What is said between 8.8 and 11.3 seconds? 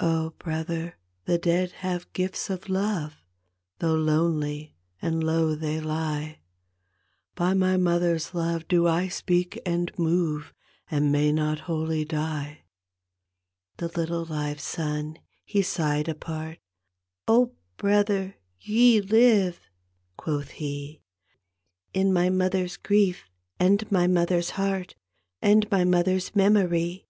I speak and move And may